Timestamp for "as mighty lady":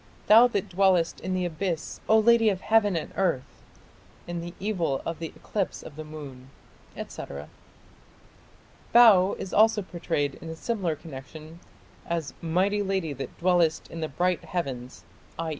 12.07-13.13